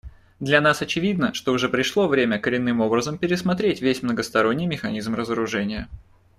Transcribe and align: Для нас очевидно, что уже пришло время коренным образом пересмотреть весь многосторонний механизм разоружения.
Для 0.39 0.61
нас 0.61 0.81
очевидно, 0.81 1.31
что 1.35 1.51
уже 1.53 1.69
пришло 1.69 2.07
время 2.07 2.39
коренным 2.39 2.81
образом 2.81 3.19
пересмотреть 3.19 3.81
весь 3.83 4.01
многосторонний 4.01 4.65
механизм 4.65 5.13
разоружения. 5.13 5.89